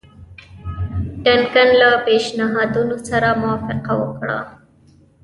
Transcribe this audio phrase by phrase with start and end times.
[1.23, 4.39] ډنکن له پېشنهادونو سره موافقه وکړه.